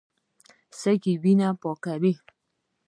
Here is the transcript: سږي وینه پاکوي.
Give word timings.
سږي 0.79 1.13
وینه 1.23 1.49
پاکوي. 1.61 2.13